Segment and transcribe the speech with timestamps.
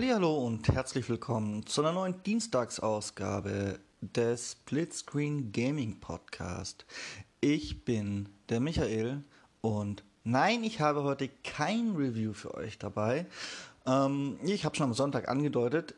[0.00, 6.86] Hallo und herzlich willkommen zu einer neuen Dienstagsausgabe des Splitscreen Gaming Podcast.
[7.40, 9.24] Ich bin der Michael
[9.60, 13.26] und nein, ich habe heute kein Review für euch dabei.
[13.86, 15.96] Ähm, ich habe schon am Sonntag angedeutet,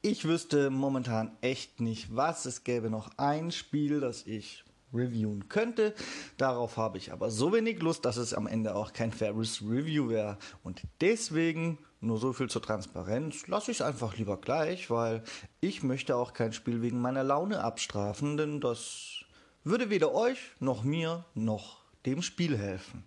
[0.00, 4.62] ich wüsste momentan echt nicht, was es gäbe noch ein Spiel, das ich
[4.92, 5.94] reviewen könnte.
[6.36, 10.08] Darauf habe ich aber so wenig Lust, dass es am Ende auch kein faires Review
[10.08, 10.38] wäre.
[10.62, 15.22] Und deswegen, nur so viel zur Transparenz, lasse ich es einfach lieber gleich, weil
[15.60, 19.24] ich möchte auch kein Spiel wegen meiner Laune abstrafen, denn das
[19.64, 23.04] würde weder euch noch mir noch dem Spiel helfen.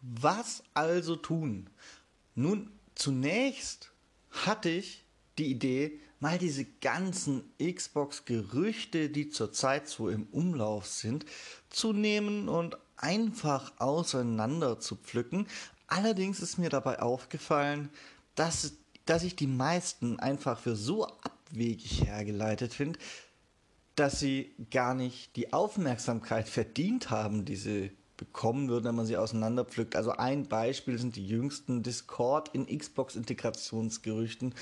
[0.00, 1.70] Was also tun?
[2.34, 3.92] Nun, zunächst
[4.30, 5.04] hatte ich
[5.38, 11.26] die Idee, mal diese ganzen Xbox-Gerüchte, die zurzeit so im Umlauf sind,
[11.68, 15.46] zu nehmen und einfach auseinander zu pflücken.
[15.86, 17.90] Allerdings ist mir dabei aufgefallen,
[18.36, 18.72] dass,
[19.04, 22.98] dass ich die meisten einfach für so abwegig hergeleitet finde,
[23.94, 29.18] dass sie gar nicht die Aufmerksamkeit verdient haben, die sie bekommen würden, wenn man sie
[29.18, 29.94] auseinanderpflückt.
[29.94, 34.54] Also ein Beispiel sind die jüngsten Discord in Xbox-Integrationsgerüchten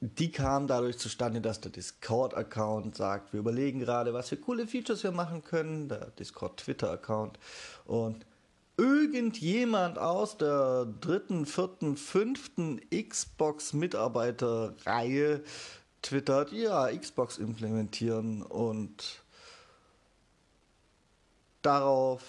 [0.00, 5.02] die kam dadurch zustande, dass der Discord-Account sagt, wir überlegen gerade, was für coole Features
[5.02, 7.36] wir machen können, der Discord-Twitter-Account.
[7.84, 8.24] Und
[8.76, 15.42] irgendjemand aus der dritten, vierten, fünften Xbox-Mitarbeiterreihe
[16.02, 19.24] twittert, ja, Xbox implementieren und
[21.62, 22.22] darauf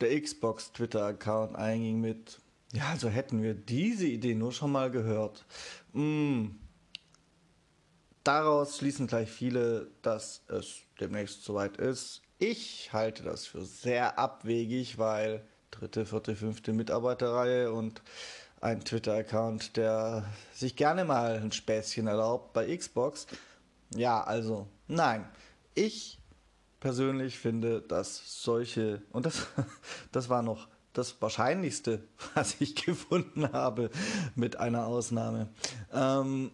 [0.00, 2.40] der Xbox-Twitter-Account einging mit,
[2.72, 5.44] ja, also hätten wir diese Idee nur schon mal gehört.
[5.92, 6.46] Mm,
[8.24, 12.22] Daraus schließen gleich viele, dass es demnächst soweit ist.
[12.38, 18.00] Ich halte das für sehr abwegig, weil dritte, vierte, fünfte Mitarbeiterreihe und
[18.62, 23.26] ein Twitter-Account, der sich gerne mal ein Späßchen erlaubt bei Xbox.
[23.94, 25.28] Ja, also nein.
[25.74, 26.18] Ich
[26.80, 29.46] persönlich finde, dass solche, und das,
[30.12, 32.02] das war noch das Wahrscheinlichste,
[32.34, 33.90] was ich gefunden habe,
[34.34, 35.48] mit einer Ausnahme.
[35.92, 36.52] Ähm,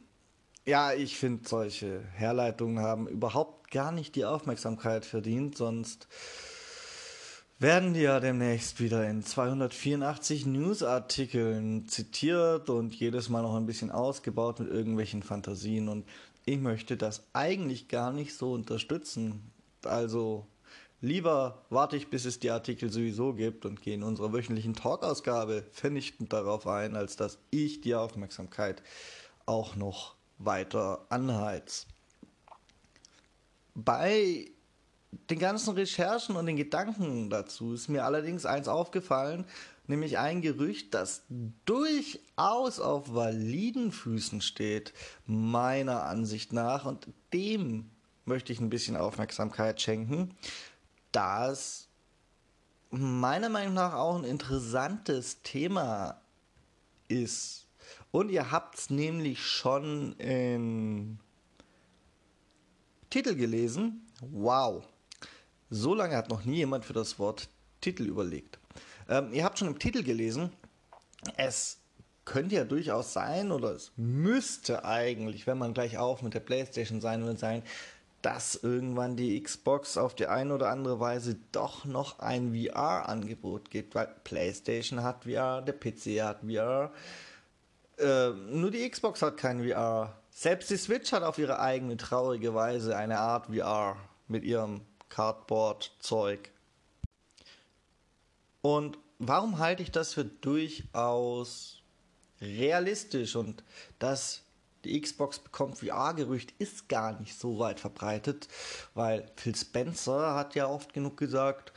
[0.66, 6.09] ja, ich finde, solche Herleitungen haben überhaupt gar nicht die Aufmerksamkeit verdient, sonst
[7.60, 13.91] werden die ja demnächst wieder in 284 Newsartikeln zitiert und jedes Mal noch ein bisschen
[13.91, 15.91] ausgebaut mit irgendwelchen Fantasien.
[15.91, 16.06] Und
[16.47, 19.53] ich möchte das eigentlich gar nicht so unterstützen.
[19.84, 20.47] Also
[21.03, 25.66] lieber warte ich, bis es die Artikel sowieso gibt und gehe in unserer wöchentlichen Talkausgabe
[25.70, 28.82] vernichtend darauf ein, als dass ich die Aufmerksamkeit
[29.44, 31.87] auch noch weiter anheizt.
[33.75, 34.51] Bei
[35.28, 39.45] den ganzen Recherchen und den Gedanken dazu ist mir allerdings eins aufgefallen,
[39.87, 41.23] nämlich ein Gerücht, das
[41.65, 44.93] durchaus auf validen Füßen steht,
[45.27, 47.91] meiner Ansicht nach, und dem
[48.25, 50.37] möchte ich ein bisschen Aufmerksamkeit schenken,
[51.12, 51.89] da es
[52.91, 56.21] meiner Meinung nach auch ein interessantes Thema
[57.09, 57.67] ist
[58.12, 61.19] und ihr habt es nämlich schon im
[63.09, 64.06] Titel gelesen.
[64.21, 64.84] Wow.
[65.71, 67.49] So lange hat noch nie jemand für das Wort
[67.81, 68.59] Titel überlegt.
[69.09, 70.53] Ähm, ihr habt schon im Titel gelesen,
[71.37, 71.78] es
[72.25, 77.00] könnte ja durchaus sein, oder es müsste eigentlich, wenn man gleich auf mit der PlayStation
[77.00, 77.62] sein will, sein,
[78.22, 83.94] dass irgendwann die Xbox auf die eine oder andere Weise doch noch ein VR-Angebot gibt,
[83.94, 86.93] weil PlayStation hat VR, der PC hat VR,
[88.00, 90.16] äh, nur die Xbox hat kein VR.
[90.31, 93.97] Selbst die Switch hat auf ihre eigene traurige Weise eine Art VR
[94.28, 96.50] mit ihrem Cardboard-Zeug.
[98.62, 101.83] Und warum halte ich das für durchaus
[102.41, 103.62] realistisch und
[103.99, 104.43] das
[104.84, 108.49] die Xbox bekommt VR-Gerücht ist gar nicht so weit verbreitet,
[108.94, 111.73] weil Phil Spencer hat ja oft genug gesagt,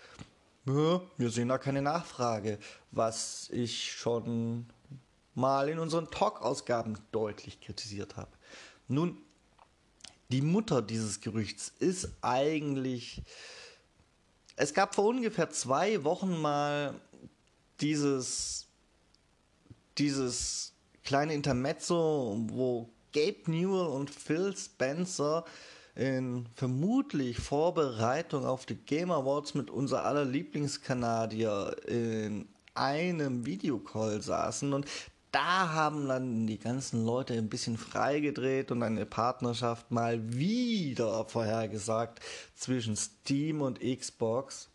[0.66, 2.60] wir sehen da keine Nachfrage,
[2.92, 4.68] was ich schon
[5.36, 8.32] mal in unseren Talk-Ausgaben deutlich kritisiert habe.
[8.88, 9.18] Nun,
[10.30, 13.22] die Mutter dieses Gerüchts ist eigentlich.
[14.56, 17.00] Es gab vor ungefähr zwei Wochen mal
[17.82, 18.68] dieses,
[19.98, 25.46] dieses kleine Intermezzo, wo Gabe Newell und Phil Spencer
[25.96, 34.74] in vermutlich Vorbereitung auf die Game Awards mit unser aller Lieblingskanadier in einem Videocall saßen
[34.74, 34.88] und
[35.34, 42.20] da haben dann die ganzen Leute ein bisschen freigedreht und eine Partnerschaft mal wieder vorhergesagt
[42.56, 44.70] zwischen Steam und Xbox.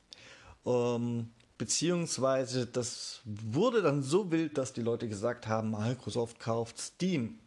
[0.66, 7.38] Ähm, beziehungsweise das wurde dann so wild, dass die Leute gesagt haben, Microsoft kauft Steam.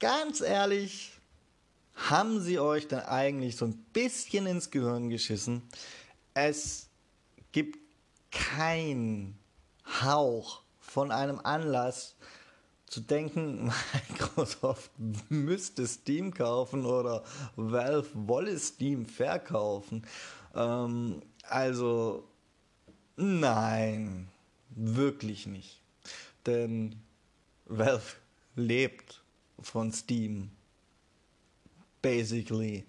[0.00, 1.12] ganz ehrlich,
[1.94, 5.62] haben sie euch dann eigentlich so ein bisschen ins Gehirn geschissen?
[6.34, 6.88] Es
[7.52, 7.78] gibt
[8.32, 9.38] keinen
[10.02, 10.65] Hauch
[10.96, 12.16] von einem Anlass
[12.86, 13.70] zu denken,
[14.08, 14.90] Microsoft
[15.28, 17.22] müsste Steam kaufen oder
[17.54, 20.06] Valve wolle Steam verkaufen.
[20.54, 22.26] Ähm, also
[23.16, 24.28] nein,
[24.70, 25.82] wirklich nicht.
[26.46, 26.96] Denn
[27.66, 28.14] Valve
[28.54, 29.22] lebt
[29.60, 30.50] von Steam.
[32.00, 32.86] Basically.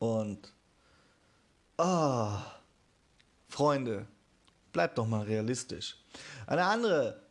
[0.00, 0.52] Und
[1.76, 2.42] ah, oh,
[3.48, 4.08] Freunde,
[4.72, 5.96] bleibt doch mal realistisch.
[6.48, 7.27] Eine andere,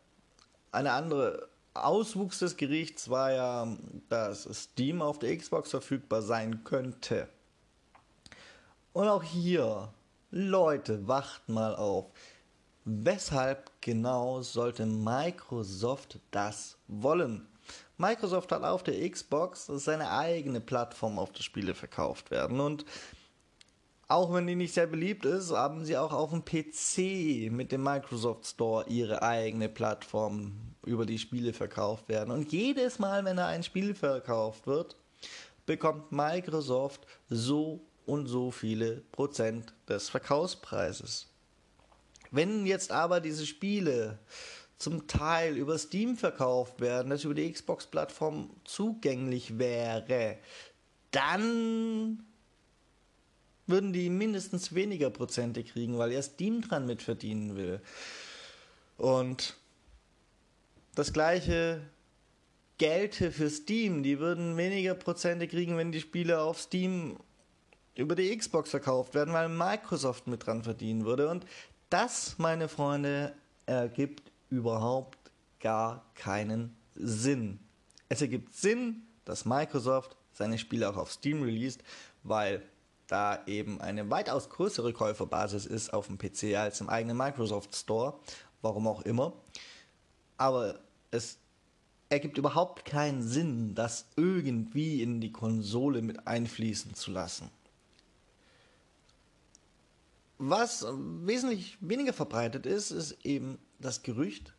[0.71, 3.77] eine andere Auswuchs des Gerichts war ja,
[4.09, 7.27] dass Steam auf der Xbox verfügbar sein könnte.
[8.93, 9.93] Und auch hier,
[10.31, 12.05] Leute, wacht mal auf.
[12.85, 17.47] Weshalb genau sollte Microsoft das wollen?
[17.97, 22.85] Microsoft hat auf der Xbox seine eigene Plattform auf die Spiele verkauft werden und
[24.07, 27.83] auch wenn die nicht sehr beliebt ist, haben sie auch auf dem PC mit dem
[27.83, 30.53] Microsoft Store ihre eigene Plattform,
[30.85, 32.31] über die Spiele verkauft werden.
[32.31, 34.95] Und jedes Mal, wenn da ein Spiel verkauft wird,
[35.65, 41.27] bekommt Microsoft so und so viele Prozent des Verkaufspreises.
[42.31, 44.19] Wenn jetzt aber diese Spiele
[44.77, 50.37] zum Teil über Steam verkauft werden, das über die Xbox-Plattform zugänglich wäre,
[51.11, 52.23] dann
[53.67, 57.81] würden die mindestens weniger Prozente kriegen, weil ja Steam dran mitverdienen will.
[58.97, 59.55] Und
[60.95, 61.81] das gleiche
[62.77, 64.03] gelte für Steam.
[64.03, 67.17] Die würden weniger Prozente kriegen, wenn die Spiele auf Steam
[67.95, 71.29] über die Xbox verkauft werden, weil Microsoft mit dran verdienen würde.
[71.29, 71.45] Und
[71.89, 73.33] das, meine Freunde,
[73.65, 75.17] ergibt überhaupt
[75.59, 77.59] gar keinen Sinn.
[78.09, 81.83] Es ergibt Sinn, dass Microsoft seine Spiele auch auf Steam released,
[82.23, 82.61] weil
[83.07, 88.19] da eben eine weitaus größere Käuferbasis ist auf dem PC als im eigenen Microsoft Store,
[88.61, 89.33] warum auch immer.
[90.37, 90.79] Aber
[91.11, 91.39] es
[92.09, 97.49] ergibt überhaupt keinen Sinn, das irgendwie in die Konsole mit einfließen zu lassen.
[100.37, 104.53] Was wesentlich weniger verbreitet ist, ist eben das Gerücht,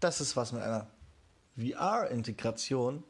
[0.00, 0.88] dass es was mit einer
[1.56, 3.02] VR-Integration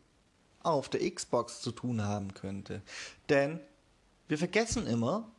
[0.62, 2.82] auf der Xbox zu tun haben könnte.
[3.28, 3.60] Denn
[4.28, 5.30] wir vergessen immer,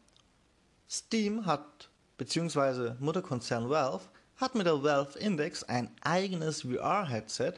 [0.89, 4.05] Steam hat, beziehungsweise Mutterkonzern Valve,
[4.37, 7.53] hat mit der Valve Index ein eigenes VR-Headset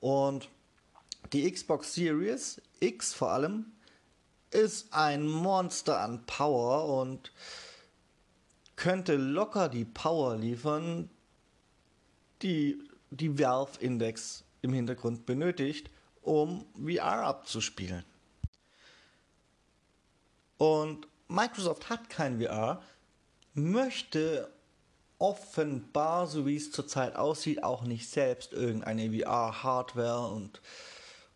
[0.00, 0.48] und
[1.32, 3.66] die Xbox Series X vor allem
[4.50, 7.32] ist ein Monster an Power und
[8.76, 11.08] könnte locker die Power liefern,
[12.42, 12.78] die
[13.10, 15.90] die Valve Index im Hintergrund benötigt,
[16.22, 18.04] um VR abzuspielen.
[20.56, 22.82] Und Microsoft hat kein VR,
[23.54, 24.50] möchte
[25.18, 30.60] offenbar, so wie es zurzeit aussieht, auch nicht selbst irgendeine VR-Hardware und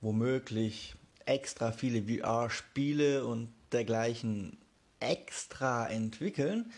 [0.01, 0.95] womöglich
[1.25, 4.59] extra viele VR-Spiele und dergleichen
[5.01, 6.73] extra entwickeln,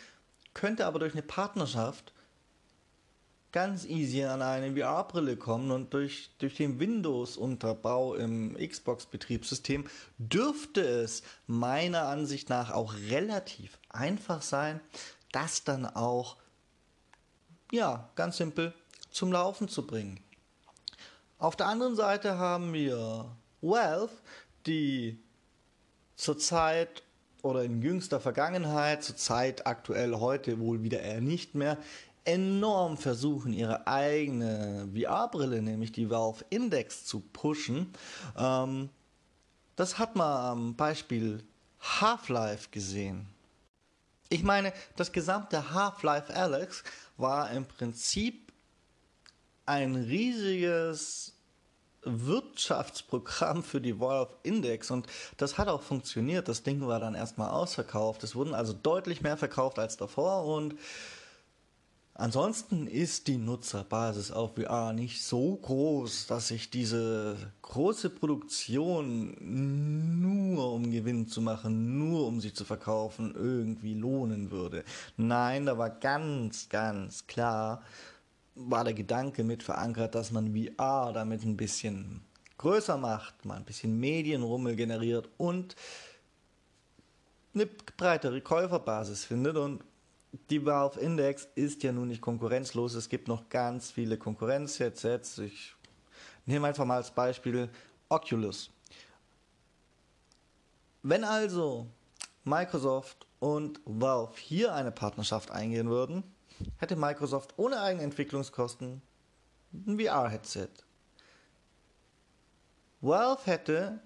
[0.54, 2.12] könnte aber durch eine Partnerschaft
[3.52, 9.86] ganz easy an eine VR-Brille kommen und durch, durch den Windows-Unterbau im Xbox-Betriebssystem
[10.18, 14.80] dürfte es meiner Ansicht nach auch relativ einfach sein,
[15.32, 16.36] das dann auch,
[17.72, 18.72] ja, ganz simpel
[19.10, 20.20] zum Laufen zu bringen.
[21.38, 24.12] Auf der anderen Seite haben wir Valve,
[24.66, 25.18] die
[26.16, 27.02] zurzeit
[27.42, 31.78] oder in jüngster Vergangenheit, zurzeit aktuell heute wohl wieder eher nicht mehr,
[32.24, 37.92] enorm versuchen, ihre eigene VR-Brille, nämlich die Valve Index, zu pushen.
[38.36, 38.90] Ähm,
[39.76, 41.42] das hat man am Beispiel
[41.80, 43.26] Half-Life gesehen.
[44.28, 46.84] Ich meine, das gesamte Half-Life Alex
[47.16, 48.52] war im Prinzip
[49.66, 51.32] ein riesiges
[52.02, 56.48] Wirtschaftsprogramm für die Valve Index und das hat auch funktioniert.
[56.48, 58.24] Das Ding war dann erstmal ausverkauft.
[58.24, 60.76] Es wurden also deutlich mehr verkauft als davor und
[62.20, 69.34] Ansonsten ist die Nutzerbasis auf VR nicht so groß, dass sich diese große Produktion
[70.20, 74.84] nur um Gewinn zu machen, nur um sie zu verkaufen, irgendwie lohnen würde.
[75.16, 77.82] Nein, da war ganz, ganz klar,
[78.54, 82.20] war der Gedanke mit verankert, dass man VR damit ein bisschen
[82.58, 85.74] größer macht, mal ein bisschen Medienrummel generiert und
[87.54, 87.64] eine
[87.96, 89.80] breitere Käuferbasis findet und
[90.32, 92.94] die Valve Index ist ja nun nicht konkurrenzlos.
[92.94, 95.38] Es gibt noch ganz viele Konkurrenz-Headsets.
[95.38, 95.74] Ich
[96.46, 97.68] nehme einfach mal als Beispiel
[98.08, 98.70] Oculus.
[101.02, 101.86] Wenn also
[102.44, 106.22] Microsoft und Valve hier eine Partnerschaft eingehen würden,
[106.76, 109.00] hätte Microsoft ohne eigene Entwicklungskosten
[109.72, 110.68] ein VR-Headset.
[113.00, 114.00] Valve hätte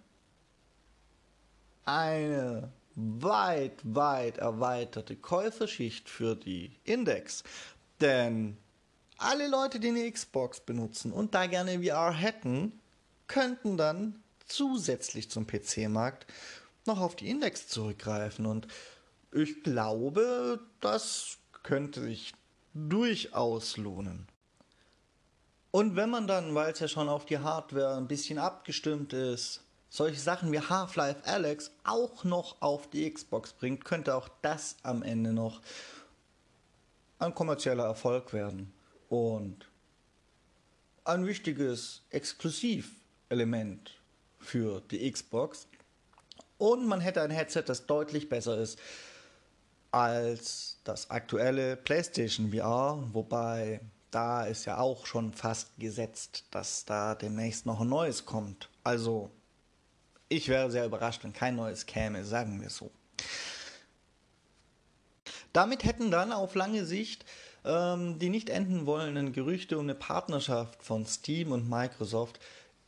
[1.84, 7.42] eine weit, weit erweiterte Käuferschicht für die Index.
[8.00, 8.56] Denn
[9.18, 12.80] alle Leute, die eine Xbox benutzen und da gerne VR hätten,
[13.26, 16.26] könnten dann zusätzlich zum PC-Markt
[16.86, 18.46] noch auf die Index zurückgreifen.
[18.46, 18.68] Und
[19.32, 22.34] ich glaube, das könnte sich
[22.74, 24.28] durchaus lohnen.
[25.70, 29.64] Und wenn man dann, weil es ja schon auf die Hardware ein bisschen abgestimmt ist,
[29.88, 35.02] solche Sachen wie Half-Life Alex auch noch auf die Xbox bringt, könnte auch das am
[35.02, 35.60] Ende noch
[37.18, 38.72] ein kommerzieller Erfolg werden.
[39.08, 39.68] Und
[41.04, 43.92] ein wichtiges Exklusivelement
[44.38, 45.68] für die Xbox.
[46.58, 48.78] Und man hätte ein Headset, das deutlich besser ist
[49.90, 57.14] als das aktuelle PlayStation VR, wobei da ist ja auch schon fast gesetzt, dass da
[57.14, 58.70] demnächst noch ein neues kommt.
[58.82, 59.30] Also
[60.28, 62.90] ich wäre sehr überrascht, wenn kein neues käme, sagen wir so.
[65.52, 67.24] Damit hätten dann auf lange Sicht
[67.64, 72.38] ähm, die nicht enden wollenden Gerüchte um eine Partnerschaft von Steam und Microsoft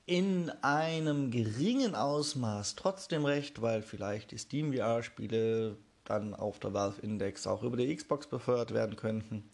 [0.04, 7.00] in einem geringen Ausmaß trotzdem recht, weil vielleicht die Steam VR-Spiele dann auf der Valve
[7.00, 9.50] Index auch über die Xbox befeuert werden könnten.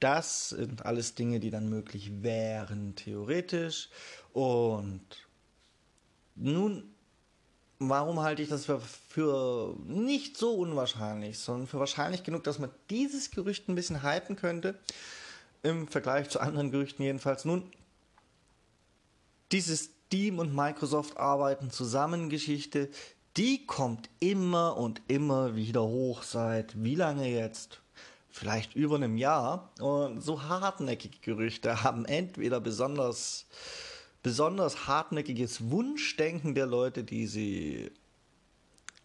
[0.00, 3.88] Das sind alles Dinge, die dann möglich wären, theoretisch.
[4.32, 5.06] Und
[6.34, 6.95] nun,
[7.78, 12.70] warum halte ich das für, für, nicht so unwahrscheinlich, sondern für wahrscheinlich genug, dass man
[12.90, 14.78] dieses Gerücht ein bisschen hypen könnte,
[15.62, 17.44] im Vergleich zu anderen Gerüchten jedenfalls.
[17.44, 17.70] Nun,
[19.52, 22.88] dieses Steam und Microsoft arbeiten zusammen Geschichte,
[23.36, 27.80] die kommt immer und immer wieder hoch seit wie lange jetzt?
[28.30, 29.70] Vielleicht über einem Jahr.
[29.80, 33.46] Und so hartnäckige Gerüchte haben entweder besonders,
[34.26, 37.92] besonders hartnäckiges Wunschdenken der Leute, die sie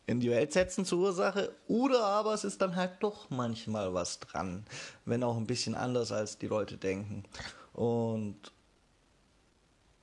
[0.08, 4.20] in die Welt setzen zur Ursache, oder aber es ist dann halt doch manchmal was
[4.20, 4.66] dran,
[5.06, 7.24] wenn auch ein bisschen anders als die Leute denken.
[7.74, 8.52] Und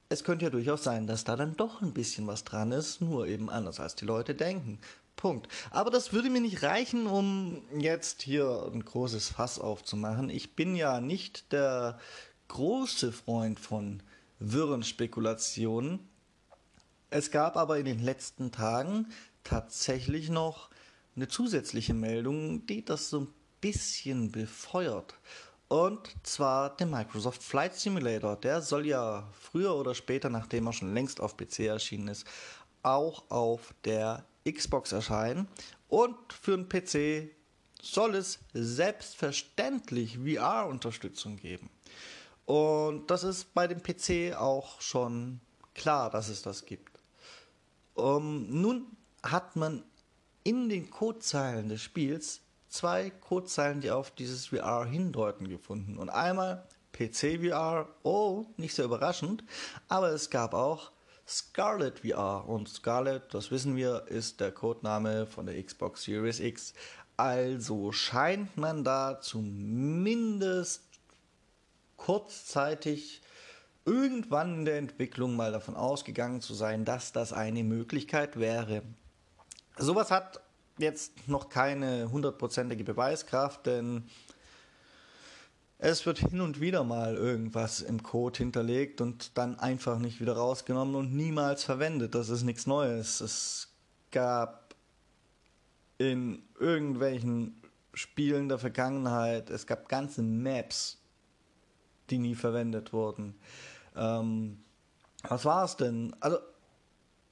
[0.08, 3.26] es könnte ja durchaus sein, dass da dann doch ein bisschen was dran ist, nur
[3.26, 4.78] eben anders als die Leute denken.
[5.16, 5.48] Punkt.
[5.72, 10.30] Aber das würde mir nicht reichen, um jetzt hier ein großes Fass aufzumachen.
[10.30, 11.98] Ich bin ja nicht der
[12.46, 14.00] große Freund von
[14.38, 16.08] wirren Spekulationen.
[17.10, 19.08] Es gab aber in den letzten Tagen
[19.44, 20.70] tatsächlich noch
[21.16, 23.28] eine zusätzliche Meldung, die das so ein
[23.60, 25.14] bisschen befeuert.
[25.68, 28.36] Und zwar den Microsoft Flight Simulator.
[28.36, 32.26] Der soll ja früher oder später, nachdem er schon längst auf PC erschienen ist,
[32.82, 35.46] auch auf der Xbox erscheinen.
[35.88, 37.30] Und für einen PC
[37.82, 41.70] soll es selbstverständlich VR-Unterstützung geben.
[42.48, 45.42] Und das ist bei dem PC auch schon
[45.74, 46.98] klar, dass es das gibt.
[47.92, 48.86] Um, nun
[49.22, 49.84] hat man
[50.44, 52.40] in den Codezeilen des Spiels
[52.70, 55.98] zwei Codezeilen, die auf dieses VR hindeuten, gefunden.
[55.98, 59.44] Und einmal PC VR, oh, nicht sehr überraschend,
[59.88, 60.90] aber es gab auch
[61.26, 62.48] Scarlet VR.
[62.48, 66.72] Und Scarlet, das wissen wir, ist der Codename von der Xbox Series X.
[67.18, 70.87] Also scheint man da zumindest
[71.98, 73.20] kurzzeitig
[73.84, 78.82] irgendwann in der Entwicklung mal davon ausgegangen zu sein, dass das eine Möglichkeit wäre.
[79.76, 80.40] Sowas hat
[80.78, 84.08] jetzt noch keine hundertprozentige Beweiskraft, denn
[85.78, 90.36] es wird hin und wieder mal irgendwas im Code hinterlegt und dann einfach nicht wieder
[90.36, 92.14] rausgenommen und niemals verwendet.
[92.14, 93.20] Das ist nichts Neues.
[93.20, 93.68] Es
[94.10, 94.74] gab
[95.98, 97.62] in irgendwelchen
[97.94, 100.97] Spielen der Vergangenheit, es gab ganze Maps,
[102.10, 103.34] die nie verwendet wurden.
[103.96, 104.58] Ähm,
[105.22, 106.14] was war es denn?
[106.20, 106.38] Also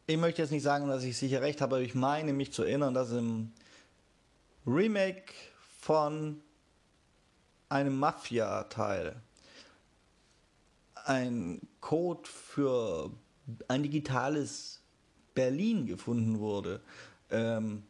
[0.07, 2.63] ich möchte jetzt nicht sagen, dass ich sicher recht habe, aber ich meine mich zu
[2.63, 3.53] erinnern, dass im
[4.67, 5.33] Remake
[5.81, 6.41] von
[7.69, 9.17] einem Mafia-Teil
[11.05, 13.11] ein Code für
[13.69, 14.81] ein digitales
[15.35, 16.81] Berlin gefunden wurde.
[17.31, 17.85] Ähm,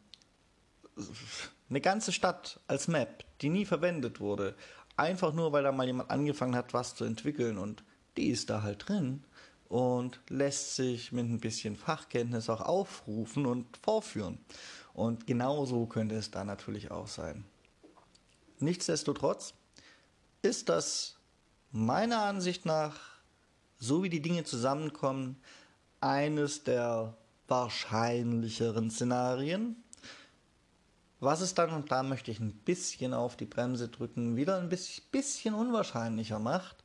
[1.69, 4.55] eine ganze Stadt als Map, die nie verwendet wurde.
[4.97, 7.83] Einfach nur, weil da mal jemand angefangen hat, was zu entwickeln und
[8.17, 9.23] die ist da halt drin
[9.69, 14.39] und lässt sich mit ein bisschen Fachkenntnis auch aufrufen und vorführen.
[14.93, 17.45] Und genauso könnte es da natürlich auch sein.
[18.59, 19.53] Nichtsdestotrotz
[20.41, 21.17] ist das
[21.71, 22.99] meiner Ansicht nach,
[23.77, 25.39] so wie die Dinge zusammenkommen,
[26.01, 27.15] eines der
[27.47, 29.83] wahrscheinlicheren Szenarien.
[31.19, 34.69] Was es dann, und da möchte ich ein bisschen auf die Bremse drücken, wieder ein
[34.69, 36.83] bisschen unwahrscheinlicher macht,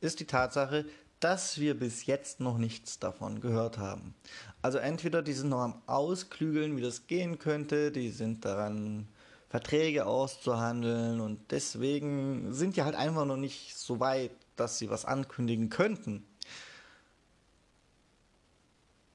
[0.00, 0.84] ist die Tatsache,
[1.20, 4.14] dass wir bis jetzt noch nichts davon gehört haben.
[4.62, 9.08] Also entweder die sind noch am Ausklügeln, wie das gehen könnte, die sind daran,
[9.48, 15.06] Verträge auszuhandeln und deswegen sind die halt einfach noch nicht so weit, dass sie was
[15.06, 16.22] ankündigen könnten.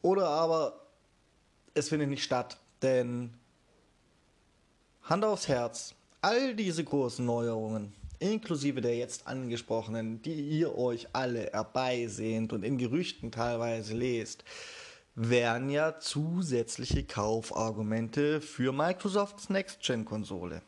[0.01, 0.88] Oder aber
[1.75, 3.34] es findet nicht statt, denn
[5.03, 11.50] Hand aufs Herz, all diese großen Neuerungen, inklusive der jetzt angesprochenen, die ihr euch alle
[11.51, 14.45] herbeisehnt und in Gerüchten teilweise lest,
[15.15, 20.62] wären ja zusätzliche Kaufargumente für Microsofts Next-Gen-Konsole.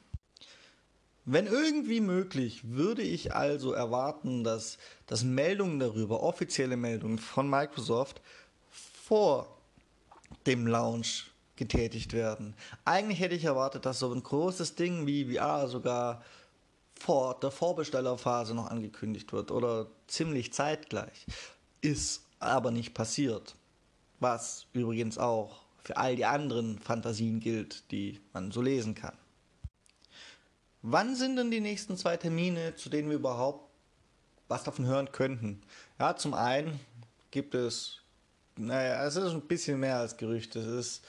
[1.23, 4.77] Wenn irgendwie möglich, würde ich also erwarten, dass,
[5.07, 8.19] dass Meldungen darüber, offizielle Meldungen von Microsoft,
[8.69, 9.57] vor
[10.45, 12.55] dem Launch getätigt werden.
[12.83, 16.24] Eigentlich hätte ich erwartet, dass so ein großes Ding wie VR sogar
[17.00, 21.25] vor der Vorbestellerphase noch angekündigt wird oder ziemlich zeitgleich.
[21.81, 23.55] Ist aber nicht passiert.
[24.19, 29.15] Was übrigens auch für all die anderen Fantasien gilt, die man so lesen kann.
[30.81, 33.69] Wann sind denn die nächsten zwei Termine, zu denen wir überhaupt
[34.47, 35.62] was davon hören könnten?
[36.00, 36.79] Ja, zum einen
[37.31, 38.01] gibt es,
[38.55, 40.59] naja, es ist ein bisschen mehr als Gerüchte.
[40.59, 41.05] Es ist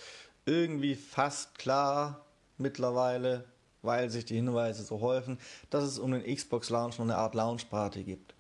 [0.47, 2.25] irgendwie fast klar
[2.57, 3.45] mittlerweile,
[3.83, 5.39] weil sich die Hinweise so häufen,
[5.71, 8.35] dass es um den Xbox Launch noch eine Art Launch Party gibt.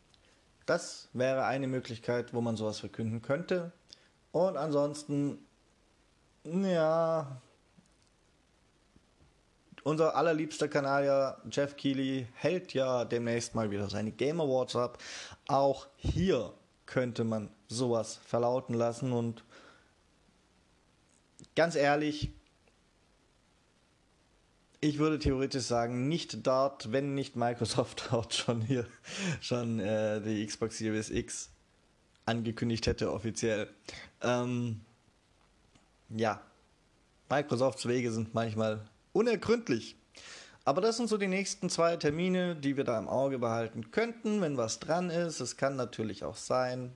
[0.64, 3.72] Das wäre eine Möglichkeit, wo man sowas verkünden könnte.
[4.32, 5.38] Und ansonsten,
[6.44, 7.40] ja,
[9.84, 14.99] unser allerliebster Kanadier Jeff Keighley hält ja demnächst mal wieder seine Game Awards ab.
[15.47, 16.52] Auch hier
[16.86, 19.45] könnte man sowas verlauten lassen und
[21.56, 22.30] ganz ehrlich,
[24.80, 28.86] ich würde theoretisch sagen, nicht dort, wenn nicht Microsoft dort schon hier
[29.40, 31.50] schon äh, die Xbox Series X
[32.26, 33.69] angekündigt hätte offiziell.
[34.23, 34.80] Ähm,
[36.10, 36.40] ja,
[37.28, 39.97] Microsofts Wege sind manchmal unergründlich.
[40.64, 44.40] Aber das sind so die nächsten zwei Termine, die wir da im Auge behalten könnten,
[44.40, 45.40] wenn was dran ist.
[45.40, 46.92] Es kann natürlich auch sein,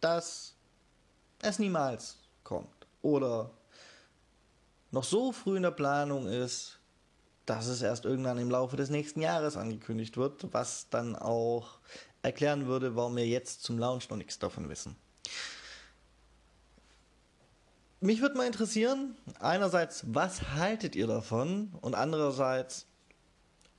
[0.00, 0.54] dass
[1.42, 2.86] es niemals kommt.
[3.02, 3.50] Oder
[4.90, 6.78] noch so früh in der Planung ist,
[7.46, 11.78] dass es erst irgendwann im Laufe des nächsten Jahres angekündigt wird, was dann auch
[12.22, 14.96] erklären würde, warum wir jetzt zum Launch noch nichts davon wissen.
[18.00, 21.72] Mich würde mal interessieren, einerseits, was haltet ihr davon?
[21.80, 22.86] Und andererseits,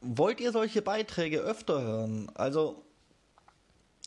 [0.02, 2.30] wollt ihr solche Beiträge öfter hören?
[2.36, 2.84] Also,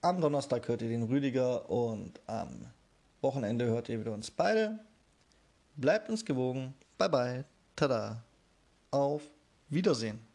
[0.00, 2.66] Am Donnerstag hört ihr den Rüdiger und am
[3.20, 4.78] Wochenende hört ihr wieder uns beide.
[5.76, 6.74] Bleibt uns gewogen.
[6.96, 7.44] Bye bye.
[7.76, 8.22] Tada.
[8.90, 9.22] Auf
[9.68, 10.31] Wiedersehen.